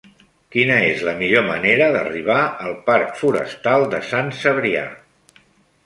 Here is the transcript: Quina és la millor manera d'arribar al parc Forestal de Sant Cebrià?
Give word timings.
Quina 0.53 0.77
és 0.93 1.03
la 1.07 1.13
millor 1.19 1.45
manera 1.49 1.91
d'arribar 1.97 2.39
al 2.69 2.75
parc 2.91 3.15
Forestal 3.21 3.89
de 3.95 4.01
Sant 4.13 4.37
Cebrià? 4.43 4.87